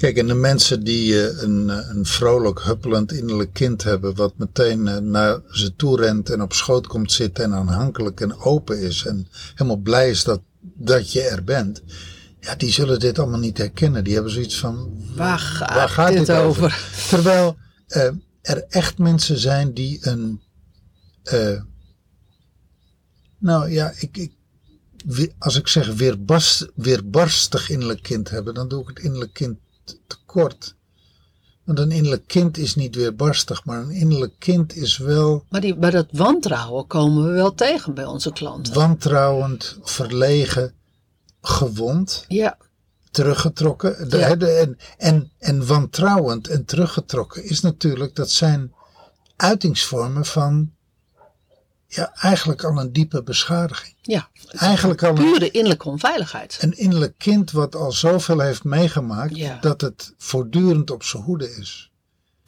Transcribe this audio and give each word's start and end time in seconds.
Kijk, 0.00 0.16
en 0.16 0.26
de 0.26 0.34
mensen 0.34 0.84
die 0.84 1.28
eh, 1.28 1.42
een, 1.42 1.70
eh, 1.70 1.88
een 1.88 2.06
vrolijk, 2.06 2.62
huppelend 2.62 3.12
innerlijk 3.12 3.52
kind 3.52 3.82
hebben, 3.82 4.14
wat 4.14 4.32
meteen 4.36 4.88
eh, 4.88 4.96
naar 4.96 5.40
ze 5.50 5.76
toe 5.76 6.00
rent 6.00 6.30
en 6.30 6.42
op 6.42 6.52
schoot 6.52 6.86
komt 6.86 7.12
zitten 7.12 7.44
en 7.44 7.54
aanhankelijk 7.54 8.20
en 8.20 8.38
open 8.38 8.80
is 8.80 9.04
en 9.06 9.28
helemaal 9.54 9.76
blij 9.76 10.10
is 10.10 10.24
dat, 10.24 10.40
dat 10.60 11.12
je 11.12 11.22
er 11.22 11.44
bent. 11.44 11.82
Ja, 12.40 12.54
die 12.54 12.72
zullen 12.72 13.00
dit 13.00 13.18
allemaal 13.18 13.38
niet 13.38 13.58
herkennen. 13.58 14.04
Die 14.04 14.14
hebben 14.14 14.32
zoiets 14.32 14.58
van, 14.58 15.04
Waar 15.14 15.38
gaat, 15.38 16.12
dit, 16.12 16.30
over? 16.30 16.84
Terwijl 17.08 17.56
er 18.42 18.64
echt 18.68 18.98
mensen 18.98 19.38
zijn 19.38 19.74
die 19.74 19.98
een. 20.00 20.40
nou 23.38 23.70
ja, 23.70 23.92
ik, 23.98 24.16
ik, 24.16 24.32
als 25.38 25.56
ik 25.56 25.68
zeg 25.68 25.94
weerbarst, 25.94 26.68
weerbarstig 26.74 27.70
innerlijk 27.70 28.02
kind 28.02 28.30
hebben, 28.30 28.54
dan 28.54 28.68
doe 28.68 28.82
ik 28.82 28.88
het 28.88 28.98
innerlijk 28.98 29.32
kind 29.32 29.58
tekort. 30.06 30.74
Want 31.64 31.78
een 31.78 31.90
innerlijk 31.92 32.26
kind 32.26 32.58
is 32.58 32.74
niet 32.74 32.94
weerbarstig, 32.94 33.64
maar 33.64 33.80
een 33.82 33.90
innerlijk 33.90 34.32
kind 34.38 34.76
is 34.76 34.96
wel 34.98 35.44
Maar, 35.48 35.60
die, 35.60 35.76
maar 35.76 35.90
dat 35.90 36.06
wantrouwen 36.12 36.86
komen 36.86 37.24
we 37.26 37.30
wel 37.32 37.54
tegen 37.54 37.94
bij 37.94 38.04
onze 38.04 38.32
klanten. 38.32 38.74
wantrouwend, 38.74 39.78
verlegen, 39.82 40.74
gewond. 41.42 42.24
Ja, 42.28 42.56
teruggetrokken. 43.10 44.08
De, 44.10 44.18
Ja. 44.18 44.34
de- 44.34 44.50
en, 44.50 44.78
en, 44.98 45.30
en 45.38 45.66
wantrouwend 45.66 46.48
en 46.48 46.64
teruggetrokken 46.64 47.44
is 47.44 47.60
natuurlijk, 47.60 48.14
dat 48.14 48.30
zijn 48.30 48.72
uitingsvormen 49.36 50.24
van 50.24 50.72
ja, 51.92 52.14
eigenlijk 52.14 52.64
al 52.64 52.78
een 52.78 52.92
diepe 52.92 53.22
beschadiging. 53.22 53.94
ja. 54.02 54.28
Eigenlijk 54.50 55.02
al 55.02 55.08
een, 55.08 55.14
Pure 55.14 55.50
innerlijke 55.50 55.88
onveiligheid. 55.88 56.58
een 56.60 56.78
innerlijk 56.78 57.14
kind 57.18 57.50
wat 57.50 57.74
al 57.74 57.92
zoveel 57.92 58.38
heeft 58.40 58.64
meegemaakt, 58.64 59.36
Ja. 59.36 59.58
dat 59.60 59.80
het 59.80 60.14
voortdurend 60.16 60.90
op 60.90 61.02
zijn 61.02 61.22
hoede 61.22 61.56
is. 61.56 61.90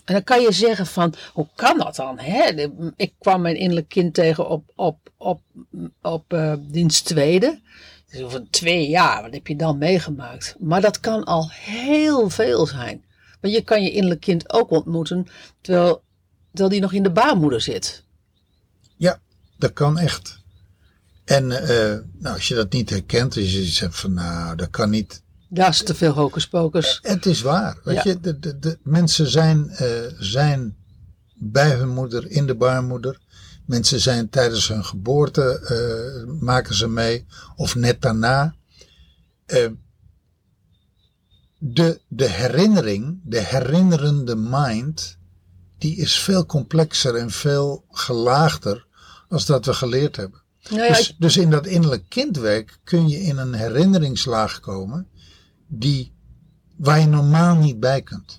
En 0.04 0.14
dan 0.14 0.24
kan 0.24 0.40
je 0.40 0.52
zeggen 0.52 0.86
van, 0.86 1.14
hoe 1.32 1.48
kan 1.54 1.78
dat 1.78 1.96
dan? 1.96 2.18
Hè? 2.18 2.68
Ik 2.96 3.12
kwam 3.18 3.40
mijn 3.40 3.56
innerlijk 3.56 3.88
kind 3.88 4.14
tegen 4.14 4.48
op, 4.48 4.72
op, 4.74 4.98
op, 5.16 5.40
op 6.02 6.32
eh, 6.32 6.54
dienst 6.60 7.04
tweede. 7.04 7.60
Dus 8.10 8.20
over 8.22 8.50
twee 8.50 8.88
jaar, 8.88 9.22
wat 9.22 9.32
heb 9.32 9.46
je 9.46 9.56
dan 9.56 9.78
meegemaakt? 9.78 10.56
Maar 10.58 10.80
dat 10.80 11.00
kan 11.00 11.24
al 11.24 11.50
heel 11.50 12.30
veel 12.30 12.66
zijn. 12.66 13.04
Want 13.40 13.54
je 13.54 13.62
kan 13.62 13.82
je 13.82 13.90
innerlijk 13.90 14.20
kind 14.20 14.52
ook 14.52 14.70
ontmoeten 14.70 15.26
terwijl, 15.60 16.02
terwijl 16.50 16.68
die 16.70 16.80
nog 16.80 16.92
in 16.92 17.02
de 17.02 17.10
baarmoeder 17.12 17.60
zit. 17.60 18.04
Ja, 18.96 19.20
dat 19.62 19.72
kan 19.72 19.98
echt. 19.98 20.38
En 21.24 21.50
eh, 21.50 21.98
nou, 22.18 22.34
als 22.34 22.48
je 22.48 22.54
dat 22.54 22.72
niet 22.72 22.90
herkent, 22.90 23.36
als 23.36 23.52
je 23.52 23.64
zegt 23.64 24.00
van 24.00 24.12
nou, 24.12 24.56
dat 24.56 24.70
kan 24.70 24.90
niet. 24.90 25.22
Daar 25.48 25.68
is 25.68 25.82
te 25.82 25.94
veel 25.94 26.12
hocus 26.12 26.48
pocus. 26.48 26.98
Het 27.02 27.26
is 27.26 27.40
waar. 27.40 27.78
Weet 27.84 27.94
Ja. 27.94 28.02
je, 28.04 28.20
de, 28.20 28.38
de, 28.38 28.58
de 28.58 28.78
mensen 28.82 29.26
zijn, 29.30 29.70
eh, 29.70 29.88
zijn 30.18 30.76
bij 31.34 31.70
hun 31.74 31.88
moeder 31.88 32.30
in 32.30 32.46
de 32.46 32.54
baarmoeder. 32.54 33.18
Mensen 33.66 34.00
zijn 34.00 34.28
tijdens 34.28 34.68
hun 34.68 34.84
geboorte, 34.84 35.58
eh, 35.58 36.40
maken 36.40 36.74
ze 36.74 36.88
mee, 36.88 37.26
of 37.56 37.74
net 37.74 38.00
daarna. 38.02 38.54
Eh, 39.46 39.70
de, 41.58 42.00
de 42.08 42.28
herinnering, 42.28 43.20
de 43.24 43.40
herinnerende 43.40 44.36
mind, 44.36 45.16
die 45.78 45.96
is 45.96 46.18
veel 46.18 46.46
complexer 46.46 47.14
en 47.16 47.30
veel 47.30 47.84
gelaagder 47.90 48.86
als 49.32 49.46
dat 49.46 49.66
we 49.66 49.74
geleerd 49.74 50.16
hebben. 50.16 50.42
Nou 50.70 50.82
ja, 50.82 50.88
Dus, 50.88 51.16
dus 51.18 51.36
in 51.36 51.50
dat 51.50 51.66
innerlijk 51.66 52.08
kindwerk 52.08 52.78
kun 52.84 53.08
je 53.08 53.20
in 53.20 53.36
een 53.36 53.54
herinneringslaag 53.54 54.60
komen 54.60 55.08
die, 55.66 56.12
waar 56.76 57.00
je 57.00 57.06
normaal 57.06 57.56
niet 57.56 57.80
bij 57.80 58.02
kunt. 58.02 58.38